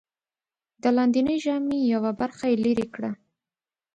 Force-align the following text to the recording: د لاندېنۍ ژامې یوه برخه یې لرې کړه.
د 0.81 0.83
لاندېنۍ 0.97 1.37
ژامې 1.45 1.79
یوه 1.93 2.11
برخه 2.21 2.45
یې 2.51 2.57
لرې 2.63 2.87
کړه. 2.93 3.11